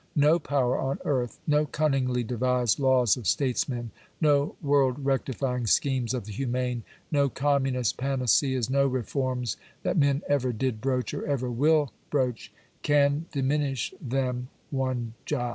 [0.15, 2.23] No power on earth, no cunningly!
[2.23, 6.81] devised laws of statesmen, no world rectifying schemes of the humane,
[7.11, 12.51] no communist panaceas, no reforms that men ever did broach or ever will broach,
[12.81, 15.49] can diminish them one jot.